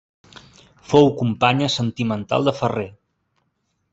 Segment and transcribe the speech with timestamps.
[0.93, 2.89] Fou companya sentimental de Ferrer.